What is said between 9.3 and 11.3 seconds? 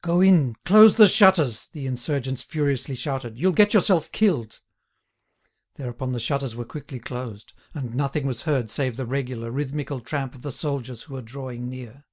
rhythmical tramp of the soldiers who were